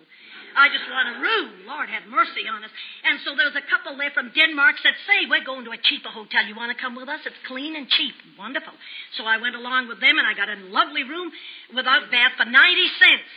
[0.55, 1.63] I just want a room.
[1.63, 2.73] Lord have mercy on us.
[3.07, 5.79] And so there was a couple there from Denmark said, say, we're going to a
[5.79, 6.43] cheaper hotel.
[6.43, 7.23] You want to come with us?
[7.23, 8.15] It's clean and cheap.
[8.35, 8.73] Wonderful.
[9.15, 11.31] So I went along with them and I got a lovely room
[11.75, 12.55] without bath for 90
[12.99, 13.31] cents.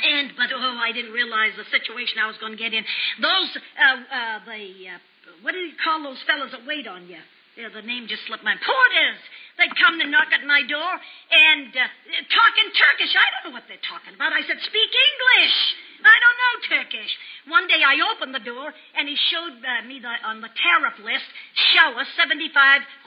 [0.00, 2.84] And, but oh, I didn't realize the situation I was going to get in.
[3.20, 4.98] Those, uh, uh, the, uh,
[5.42, 7.20] what do you call those fellows that wait on you?
[7.58, 9.20] Yeah, the name just slipped my porters.
[9.58, 11.84] They'd come to knock at my door and uh,
[12.30, 13.10] talk in Turkish.
[13.10, 14.30] I don't know what they're talking about.
[14.32, 15.56] I said, speak English.
[16.00, 17.12] I don't know Turkish.
[17.50, 20.96] One day I opened the door and he showed uh, me the, on the tariff
[21.04, 21.28] list,
[21.74, 22.54] shower 75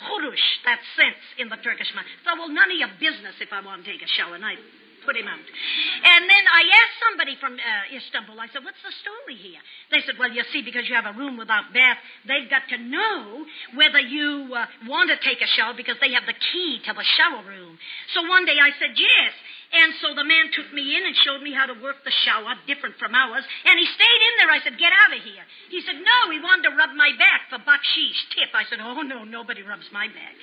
[0.06, 2.06] kurush, that's cents in the Turkish money.
[2.22, 4.38] So, well, none of your business if I want to take a shower.
[4.38, 4.60] And I
[5.06, 5.40] put him out.
[5.40, 9.62] And then I asked somebody from uh, Istanbul, I said, what's the story here?
[9.92, 12.78] They said, well, you see, because you have a room without bath, they've got to
[12.78, 16.92] know whether you uh, want to take a shower because they have the key to
[16.92, 17.78] the shower room.
[18.16, 19.34] So one day I said, yes.
[19.74, 22.54] And so the man took me in and showed me how to work the shower,
[22.70, 23.42] different from ours.
[23.66, 24.54] And he stayed in there.
[24.54, 25.42] I said, get out of here.
[25.74, 28.54] He said, no, he wanted to rub my back for bakshish, tip.
[28.54, 30.38] I said, oh, no, nobody rubs my back.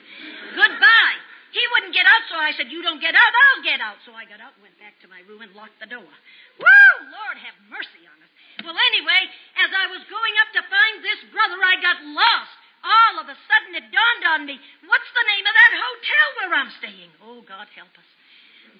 [0.51, 1.30] Goodbye.
[1.51, 3.99] He wouldn't get out, so I said, You don't get out, I'll get out.
[4.07, 6.07] So I got out went back to my room and locked the door.
[6.07, 6.95] Woo!
[7.11, 8.31] Lord have mercy on us.
[8.63, 9.23] Well, anyway,
[9.59, 12.55] as I was going up to find this brother, I got lost.
[12.81, 14.57] All of a sudden, it dawned on me
[14.89, 17.11] what's the name of that hotel where I'm staying?
[17.21, 18.09] Oh, God help us.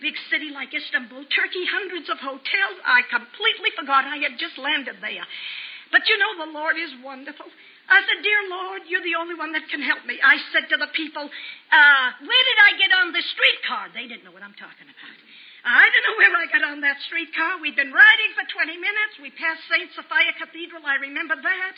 [0.01, 2.77] Big city like Istanbul, Turkey, hundreds of hotels.
[2.89, 5.27] I completely forgot I had just landed there.
[5.93, 7.51] But you know, the Lord is wonderful.
[7.91, 10.17] I said, Dear Lord, you're the only one that can help me.
[10.23, 13.91] I said to the people, uh, Where did I get on the streetcar?
[13.91, 15.19] They didn't know what I'm talking about.
[15.65, 17.61] I don't know where I got on that streetcar.
[17.61, 19.21] We'd been riding for 20 minutes.
[19.21, 19.93] We passed St.
[19.93, 20.81] Sophia Cathedral.
[20.89, 21.73] I remember that.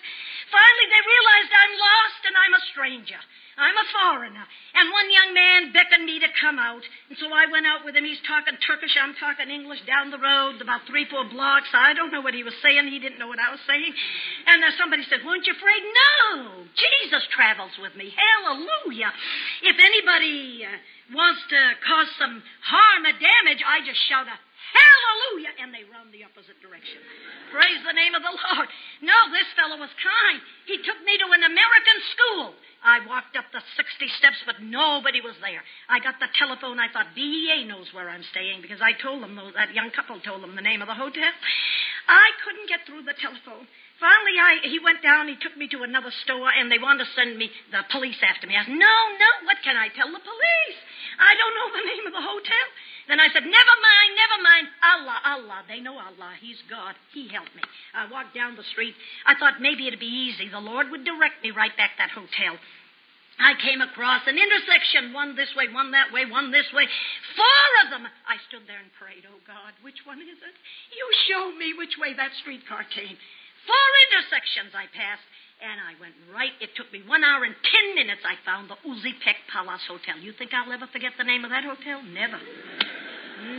[0.55, 3.21] Finally, they realized I'm lost and I'm a stranger.
[3.59, 4.47] I'm a foreigner.
[4.73, 6.81] And one young man beckoned me to come out.
[7.11, 8.07] And so I went out with him.
[8.07, 8.97] He's talking Turkish.
[8.97, 11.69] I'm talking English down the road, about three, four blocks.
[11.75, 12.89] I don't know what he was saying.
[12.89, 13.93] He didn't know what I was saying.
[14.47, 15.83] And uh, somebody said, Weren't you afraid?
[15.85, 16.65] No.
[16.73, 18.09] Jesus travels with me.
[18.15, 19.13] Hallelujah.
[19.69, 20.73] If anybody uh,
[21.15, 24.37] wants to cause some harm or damage, I just shout a
[24.73, 25.53] Hallelujah!
[25.61, 27.03] And they run the opposite direction.
[27.53, 28.69] Praise the name of the Lord.
[29.05, 30.41] No, this fellow was kind.
[30.65, 32.57] He took me to an American school.
[32.81, 35.61] I walked up the 60 steps, but nobody was there.
[35.93, 36.81] I got the telephone.
[36.81, 40.43] I thought DEA knows where I'm staying because I told them, that young couple told
[40.43, 41.33] them the name of the hotel.
[42.09, 43.69] I couldn't get through the telephone.
[44.03, 47.15] Finally, I, he went down, he took me to another store, and they wanted to
[47.15, 48.59] send me, the police after me.
[48.59, 50.79] I said, no, no, what can I tell the police?
[51.23, 52.67] I don't know the name of the hotel.
[53.07, 54.67] Then I said, Never mind, never mind.
[54.83, 55.59] Allah, Allah.
[55.67, 56.39] They know Allah.
[56.39, 56.95] He's God.
[57.13, 57.63] He helped me.
[57.95, 58.95] I walked down the street.
[59.27, 60.49] I thought maybe it'd be easy.
[60.49, 62.59] The Lord would direct me right back that hotel.
[63.41, 66.87] I came across an intersection, one this way, one that way, one this way.
[67.35, 68.07] Four of them.
[68.07, 70.57] I stood there and prayed, Oh God, which one is it?
[70.95, 73.19] You show me which way that streetcar came.
[73.67, 75.27] Four intersections I passed.
[75.63, 76.51] And I went right.
[76.59, 78.27] It took me one hour and ten minutes.
[78.27, 80.19] I found the Uzipek Palace Hotel.
[80.19, 82.03] You think I'll ever forget the name of that hotel?
[82.03, 82.35] Never.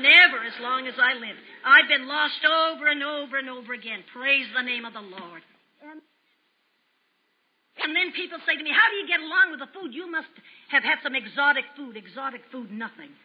[0.04, 1.40] Never as long as I live.
[1.64, 4.04] I've been lost over and over and over again.
[4.12, 5.44] Praise the name of the Lord.
[5.80, 6.04] And,
[7.84, 9.96] and then people say to me, How do you get along with the food?
[9.96, 10.32] You must
[10.76, 11.96] have had some exotic food.
[11.96, 13.16] Exotic food, nothing.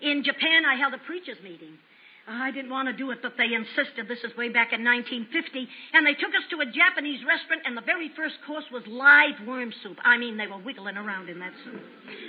[0.00, 1.82] In Japan, I held a preacher's meeting.
[2.30, 4.06] I didn't want to do it, but they insisted.
[4.06, 5.34] This is way back in 1950.
[5.92, 9.34] And they took us to a Japanese restaurant, and the very first course was live
[9.42, 9.98] worm soup.
[10.06, 11.82] I mean, they were wiggling around in that soup.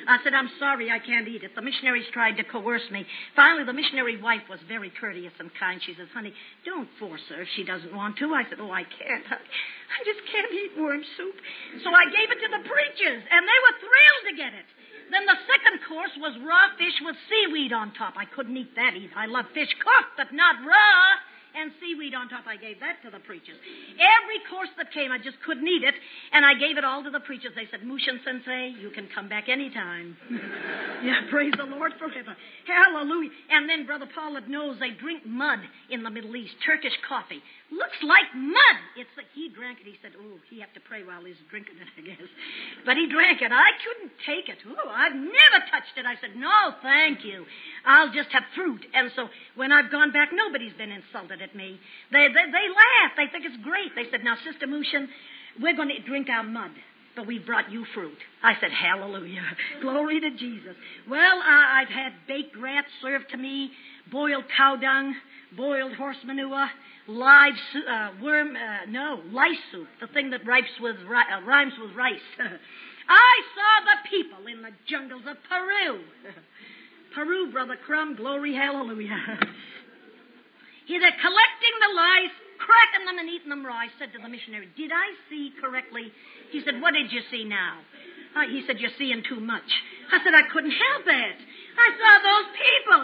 [0.10, 1.54] I said, I'm sorry, I can't eat it.
[1.54, 3.06] The missionaries tried to coerce me.
[3.36, 5.78] Finally, the missionary wife was very courteous and kind.
[5.86, 6.34] She says, honey,
[6.66, 8.34] don't force her if she doesn't want to.
[8.34, 9.26] I said, oh, I can't.
[9.30, 11.38] I, I just can't eat worm soup.
[11.86, 14.66] So I gave it to the preachers, and they were thrilled to get it.
[15.12, 18.15] Then the second course was raw fish with seaweed on top.
[18.15, 19.13] I couldn't eat that either.
[19.15, 21.19] I love fish cooked, but not raw.
[21.52, 23.60] And seaweed on top, I gave that to the preachers.
[24.00, 25.95] Every course that came, I just couldn't eat it,
[26.32, 27.52] and I gave it all to the preachers.
[27.60, 30.15] They said, Mooshian Sensei, you can come back anytime.
[31.04, 32.39] yeah, praise the Lord forever.
[32.63, 33.36] Hallelujah.
[33.52, 37.43] And then Brother Pollard knows they drink mud in the Middle East, Turkish coffee.
[37.72, 38.78] Looks like mud.
[39.00, 39.88] It's like he drank it.
[39.88, 42.28] He said, "Oh, he had to pray while he's drinking it, I guess."
[42.84, 43.48] But he drank it.
[43.48, 44.60] I couldn't take it.
[44.68, 46.04] Oh, I've never touched it.
[46.06, 47.48] I said, "No, thank you.
[47.86, 51.80] I'll just have fruit." And so when I've gone back, nobody's been insulted at me.
[52.12, 53.16] They they, they laugh.
[53.16, 53.96] They think it's great.
[53.96, 55.08] They said, "Now, Sister Mooshian,
[55.62, 56.76] we're going to drink our mud."
[57.15, 58.17] But we brought you fruit.
[58.41, 59.43] I said, Hallelujah.
[59.82, 60.76] Glory to Jesus.
[61.10, 63.71] Well, I, I've had baked rats served to me,
[64.12, 65.15] boiled cow dung,
[65.56, 66.69] boiled horse manure,
[67.08, 71.95] live uh, worm, uh, no, lice soup, the thing that ripes with, uh, rhymes with
[71.95, 72.19] rice.
[73.10, 76.00] I saw the people in the jungles of Peru.
[77.15, 79.19] Peru, Brother Crumb, glory, hallelujah.
[80.88, 83.76] Here they're collecting the lice, cracking them and eating them raw.
[83.76, 86.12] I said to the missionary, Did I see correctly?
[86.52, 87.80] He said, What did you see now?
[88.36, 89.68] Uh, he said, You're seeing too much.
[90.12, 91.38] I said, I couldn't help it.
[91.80, 93.02] I saw those people.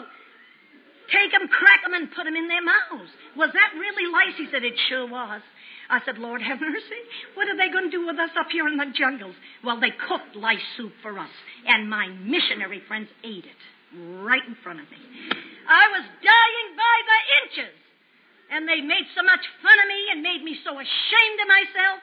[1.07, 3.11] Take them, crack them, and put them in their mouths.
[3.39, 4.35] Was that really lice?
[4.37, 5.41] He said, It sure was.
[5.89, 7.01] I said, Lord have mercy.
[7.35, 9.35] What are they going to do with us up here in the jungles?
[9.63, 11.31] Well, they cooked lice soup for us,
[11.65, 13.61] and my missionary friends ate it
[14.19, 14.99] right in front of me.
[15.67, 17.75] I was dying by the inches.
[18.47, 21.99] And they made so much fun of me and made me so ashamed of myself.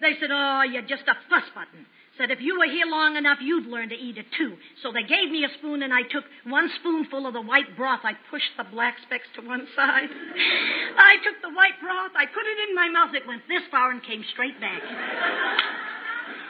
[0.00, 1.86] They said, Oh, you're just a fuss button.
[2.18, 4.58] Said, if you were here long enough, you'd learn to eat it too.
[4.82, 8.02] So they gave me a spoon, and I took one spoonful of the white broth.
[8.02, 10.10] I pushed the black specks to one side.
[10.98, 13.14] I took the white broth, I put it in my mouth.
[13.14, 14.82] It went this far and came straight back.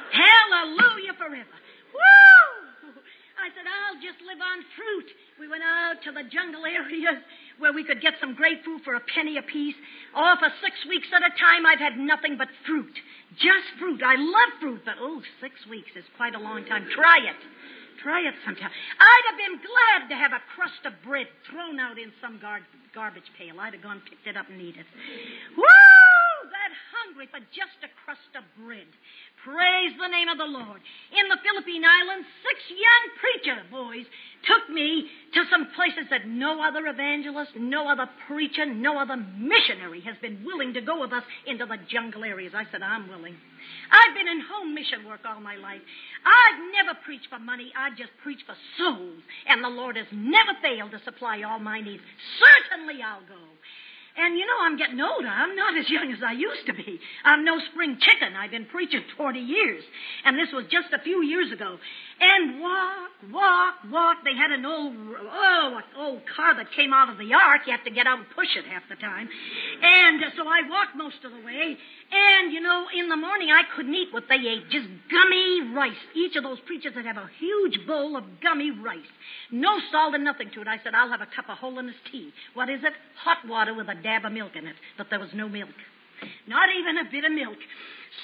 [0.08, 1.56] Hallelujah forever.
[1.92, 2.96] Woo!
[3.44, 5.08] I said, I'll just live on fruit.
[5.36, 7.20] We went out to the jungle areas
[7.58, 9.76] where we could get some grapefruit for a penny apiece.
[10.14, 12.94] Oh, for six weeks at a time, I've had nothing but fruit.
[13.36, 14.02] Just fruit.
[14.02, 16.86] I love fruit, but oh, six weeks is quite a long time.
[16.94, 17.40] Try it.
[18.02, 18.70] Try it sometime.
[18.70, 22.62] I'd have been glad to have a crust of bread thrown out in some gar-
[22.94, 23.58] garbage pail.
[23.58, 24.86] I'd have gone and picked it up and eat it.
[25.58, 25.66] Woo!
[26.46, 28.86] That hungry for just a crust of bread.
[29.44, 30.80] Praise the name of the Lord.
[31.14, 34.06] In the Philippine Islands, six young preacher boys
[34.42, 40.00] took me to some places that no other evangelist, no other preacher, no other missionary
[40.02, 42.52] has been willing to go with us into the jungle areas.
[42.54, 43.36] I said, I'm willing.
[43.90, 45.82] I've been in home mission work all my life.
[46.26, 47.72] I've never preached for money.
[47.76, 49.22] I just preach for souls.
[49.46, 52.02] And the Lord has never failed to supply all my needs.
[52.42, 53.42] Certainly I'll go.
[54.18, 55.28] And you know, I'm getting older.
[55.28, 56.98] I'm not as young as I used to be.
[57.24, 58.34] I'm no spring chicken.
[58.34, 59.84] I've been preaching 40 years.
[60.24, 61.78] And this was just a few years ago.
[62.20, 64.16] And walk, walk, walk.
[64.24, 67.62] They had an old, oh, an old car that came out of the ark.
[67.66, 69.28] You have to get out and push it half the time.
[69.82, 71.78] And uh, so I walked most of the way.
[72.10, 74.66] And, you know, in the morning I couldn't eat what they ate.
[74.70, 76.02] Just gummy rice.
[76.16, 79.06] Each of those preachers would have a huge bowl of gummy rice.
[79.52, 80.66] No salt and nothing to it.
[80.66, 82.32] I said, I'll have a cup of holiness tea.
[82.54, 82.94] What is it?
[83.22, 84.74] Hot water with a dab of milk in it.
[84.96, 85.70] But there was no milk.
[86.48, 87.58] Not even a bit of milk.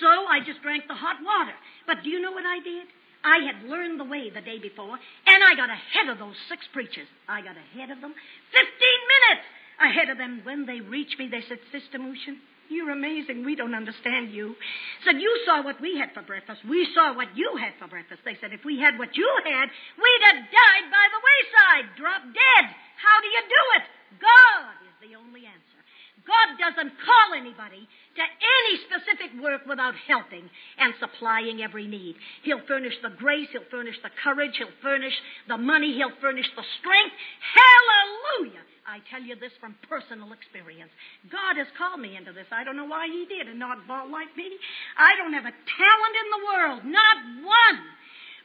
[0.00, 1.54] So I just drank the hot water.
[1.86, 2.86] But do you know what I did?
[3.24, 6.66] I had learned the way the day before, and I got ahead of those six
[6.72, 7.08] preachers.
[7.26, 8.12] I got ahead of them.
[8.52, 9.46] Fifteen minutes
[9.80, 10.44] ahead of them.
[10.44, 13.44] When they reached me, they said, Sister Mooshian, you're amazing.
[13.44, 14.56] We don't understand you.
[15.04, 16.64] Said, you saw what we had for breakfast.
[16.68, 18.24] We saw what you had for breakfast.
[18.24, 19.68] They said, if we had what you had,
[20.00, 22.64] we'd have died by the wayside, dropped dead.
[22.96, 23.84] How do you do it?
[24.20, 25.80] God is the only answer.
[26.24, 30.48] God doesn't call anybody to any specific work without helping
[30.80, 32.16] and supplying every need.
[32.42, 35.14] He'll furnish the grace, He'll furnish the courage, He'll furnish
[35.48, 37.14] the money, He'll furnish the strength.
[37.44, 38.64] Hallelujah!
[38.84, 40.92] I tell you this from personal experience.
[41.32, 42.48] God has called me into this.
[42.52, 44.48] I don't know why He did, a oddball like me.
[44.96, 47.80] I don't have a talent in the world, not one.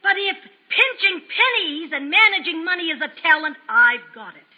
[0.02, 0.36] But if
[0.68, 4.49] pinching pennies and managing money is a talent, I've got it.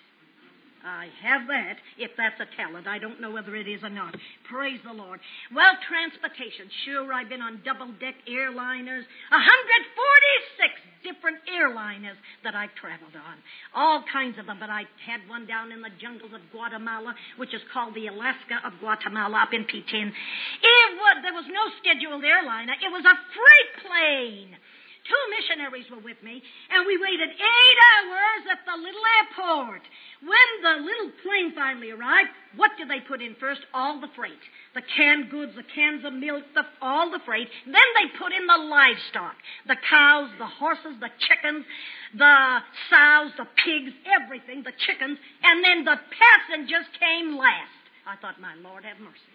[0.85, 2.87] I have that, if that's a talent.
[2.87, 4.15] I don't know whether it is or not.
[4.51, 5.21] Praise the Lord.
[5.55, 6.67] Well, transportation.
[6.85, 9.07] Sure, I've been on double deck airliners.
[9.31, 13.37] 146 different airliners that I've traveled on.
[13.75, 17.55] All kinds of them, but I had one down in the jungles of Guatemala, which
[17.55, 20.11] is called the Alaska of Guatemala up in Petén.
[20.11, 22.75] It was, there was no scheduled airliner.
[22.75, 24.55] It was a freight plane.
[25.03, 29.83] Two missionaries were with me, and we waited eight hours at the little airport.
[30.23, 33.63] When the little plane finally arrived, what did they put in first?
[33.75, 34.39] All the freight.
[34.75, 37.49] The canned goods, the cans of milk, the, all the freight.
[37.67, 39.35] Then they put in the livestock.
[39.67, 41.67] The cows, the horses, the chickens,
[42.15, 45.19] the sows, the pigs, everything, the chickens.
[45.43, 47.82] And then the passengers came last.
[48.03, 49.31] I thought, my Lord, have mercy.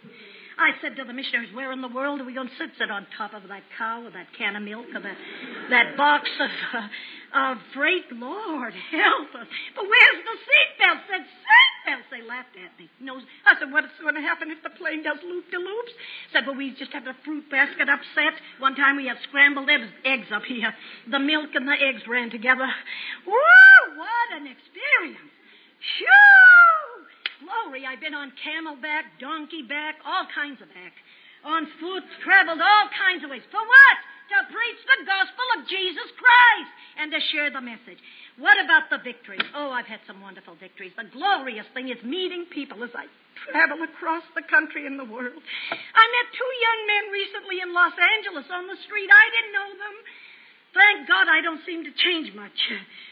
[0.59, 2.75] I said to the missionaries, where in the world are we going to sit?
[2.75, 5.17] Sit on top of that cow or that can of milk or that,
[5.71, 8.11] that box of, uh, of freight?
[8.11, 9.47] Lord, help us.
[9.71, 10.99] But where's the seatbelt?
[11.07, 12.11] Said seatbelts.
[12.11, 12.91] They laughed at me.
[12.99, 13.15] No,
[13.47, 15.93] I said, what's going to happen if the plane does loop-de-loops?
[16.35, 18.35] Said, well, we just have the fruit basket upset.
[18.59, 20.75] One time we had scrambled eggs, eggs up here.
[21.07, 22.67] The milk and the eggs ran together.
[23.23, 23.95] Woo!
[23.95, 25.31] What an experience.
[25.79, 26.96] Shoo!
[27.41, 30.93] Glory, I've been on camelback, donkey back, all kinds of back.
[31.45, 33.45] On foot, traveled all kinds of ways.
[33.53, 33.97] For what?
[34.27, 38.01] To preach the gospel of Jesus Christ and to share the message.
[38.35, 39.45] What about the victories?
[39.55, 40.91] Oh, I've had some wonderful victories.
[40.97, 43.07] The glorious thing is meeting people as I
[43.47, 45.39] travel across the country and the world.
[45.71, 49.07] I met two young men recently in Los Angeles on the street.
[49.07, 49.95] I didn't know them.
[50.77, 52.53] Thank God I don't seem to change much.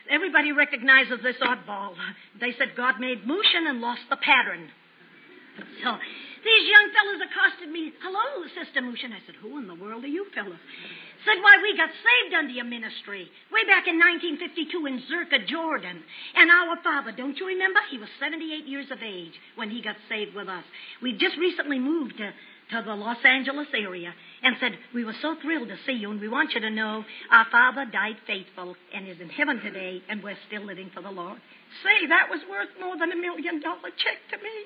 [0.05, 1.97] Everybody recognizes this oddball.
[2.37, 4.69] They said God made Mooshian and lost the pattern.
[5.81, 5.89] So
[6.45, 7.89] these young fellows accosted me.
[8.05, 9.17] Hello, Sister Mooshian.
[9.17, 10.61] I said, Who in the world are you fellows?
[11.25, 16.05] Said, Why, we got saved under your ministry way back in 1952 in Zerka, Jordan.
[16.37, 17.81] And our father, don't you remember?
[17.89, 20.65] He was 78 years of age when he got saved with us.
[21.01, 22.29] We just recently moved to
[22.71, 24.13] to the Los Angeles area
[24.45, 27.03] and said, We were so thrilled to see you, and we want you to know
[27.31, 31.09] our father died faithful and is in heaven today, and we're still living for the
[31.09, 31.41] Lord.
[31.81, 34.57] Say, that was worth more than a million dollar check to me.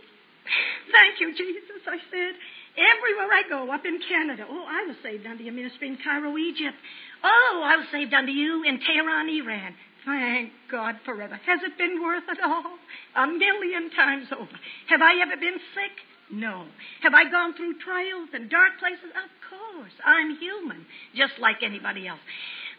[0.91, 2.33] Thank you, Jesus, I said.
[2.75, 4.45] Everywhere I go, up in Canada.
[4.47, 6.77] Oh, I was saved under your ministry in Cairo, Egypt.
[7.23, 9.73] Oh, I was saved under you in Tehran, Iran.
[10.05, 11.39] Thank God forever.
[11.45, 12.75] Has it been worth it all?
[13.15, 14.57] A million times over.
[14.87, 15.95] Have I ever been sick?
[16.31, 16.65] No.
[17.01, 19.09] Have I gone through trials and dark places?
[19.17, 19.93] Of course.
[20.05, 22.21] I'm human, just like anybody else.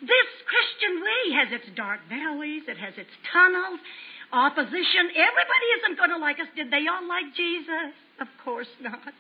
[0.00, 3.80] This Christian way has its dark valleys, it has its tunnels,
[4.32, 5.12] opposition.
[5.12, 6.48] Everybody isn't going to like us.
[6.56, 7.92] Did they all like Jesus?
[8.22, 9.12] Of course not.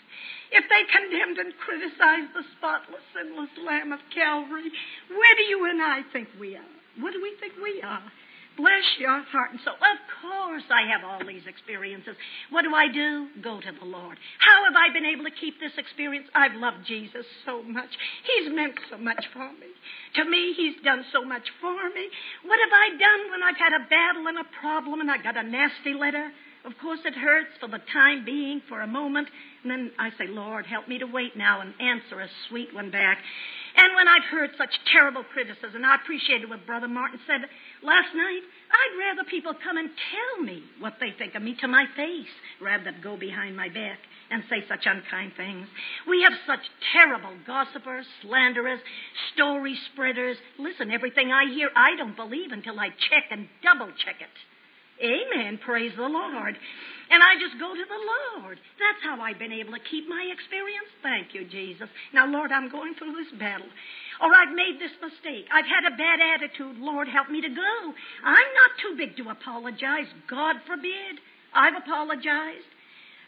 [0.52, 4.70] If they condemned and criticized the spotless, sinless Lamb of Calvary,
[5.10, 6.72] where do you and I think we are?
[6.98, 8.08] What do we think we are?
[8.60, 9.80] Bless your heart and soul.
[9.80, 12.12] Of course, I have all these experiences.
[12.52, 13.32] What do I do?
[13.40, 14.20] Go to the Lord.
[14.36, 16.28] How have I been able to keep this experience?
[16.36, 17.88] I've loved Jesus so much.
[18.28, 19.72] He's meant so much for me.
[20.20, 22.04] To me, He's done so much for me.
[22.44, 25.40] What have I done when I've had a battle and a problem and I got
[25.40, 26.28] a nasty letter?
[26.64, 29.28] Of course, it hurts for the time being, for a moment.
[29.62, 32.90] And then I say, Lord, help me to wait now and answer a sweet one
[32.90, 33.16] back.
[33.76, 37.42] And when I've heard such terrible criticism, I appreciated what Brother Martin said
[37.82, 38.42] last night.
[38.70, 42.32] I'd rather people come and tell me what they think of me to my face
[42.60, 43.98] rather than go behind my back
[44.30, 45.66] and say such unkind things.
[46.08, 46.62] We have such
[46.92, 48.80] terrible gossipers, slanderers,
[49.34, 50.36] story spreaders.
[50.58, 54.28] Listen, everything I hear, I don't believe until I check and double check it.
[55.00, 55.58] Amen.
[55.64, 56.56] Praise the Lord.
[57.10, 58.02] And I just go to the
[58.38, 58.60] Lord.
[58.78, 60.86] That's how I've been able to keep my experience.
[61.02, 61.88] Thank you, Jesus.
[62.14, 63.66] Now, Lord, I'm going through this battle.
[64.22, 65.50] Or I've made this mistake.
[65.50, 66.78] I've had a bad attitude.
[66.78, 67.74] Lord, help me to go.
[68.22, 70.06] I'm not too big to apologize.
[70.28, 71.18] God forbid.
[71.50, 72.70] I've apologized.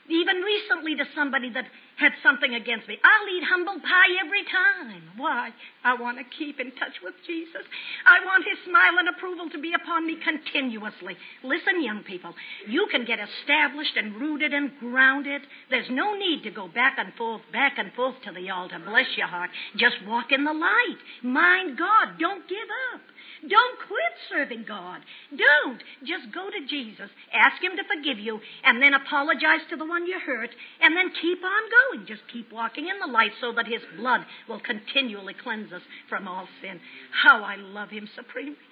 [0.09, 2.99] Even recently to somebody that had something against me.
[2.99, 5.03] I'll eat humble pie every time.
[5.17, 5.51] Why?
[5.85, 7.63] I want to keep in touch with Jesus.
[8.07, 11.15] I want His smile and approval to be upon me continuously.
[11.45, 12.35] Listen, young people,
[12.67, 15.43] you can get established and rooted and grounded.
[15.71, 18.83] There's no need to go back and forth, back and forth to the altar.
[18.83, 19.51] Bless your heart.
[19.77, 21.01] Just walk in the light.
[21.23, 22.19] Mind God.
[22.19, 23.01] Don't give up.
[23.43, 25.03] Don't quit serving God.
[25.35, 25.83] Don't.
[26.07, 30.07] Just go to Jesus, ask Him to forgive you, and then apologize to the one
[30.07, 32.07] you hurt, and then keep on going.
[32.07, 36.29] Just keep walking in the light so that His blood will continually cleanse us from
[36.29, 36.79] all sin.
[37.11, 38.63] How I love Him supremely.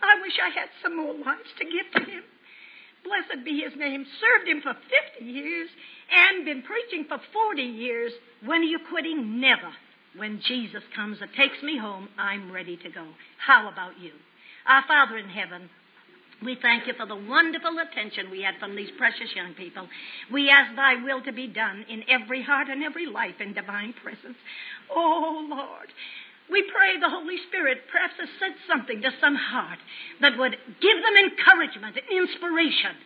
[0.00, 2.22] I wish I had some more lives to give to Him.
[3.02, 4.06] Blessed be His name.
[4.20, 4.74] Served Him for
[5.18, 5.68] 50 years
[6.10, 8.12] and been preaching for 40 years.
[8.44, 9.40] When are you quitting?
[9.40, 9.74] Never.
[10.16, 13.06] When Jesus comes and takes me home, I'm ready to go.
[13.38, 14.12] How about you?
[14.66, 15.70] Our Father in heaven,
[16.42, 19.86] We thank you for the wonderful attention we had from these precious young people.
[20.32, 23.92] We ask thy will to be done in every heart and every life in divine
[24.02, 24.38] presence.
[24.90, 25.92] Oh, Lord.
[26.50, 29.78] We pray the Holy Spirit perhaps has said something to some heart
[30.20, 32.96] that would give them encouragement and inspiration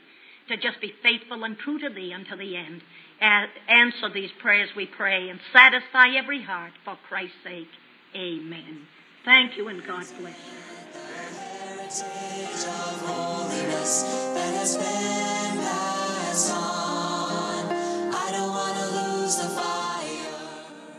[0.48, 2.82] to just be faithful and true to thee until the end.
[3.20, 7.68] Answer these prayers, we pray, and satisfy every heart for Christ's sake.
[8.14, 8.86] Amen.
[9.24, 10.36] Thank you, and God bless
[15.28, 15.33] you.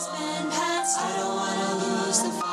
[0.00, 2.22] I don't want to lose.
[2.22, 2.47] The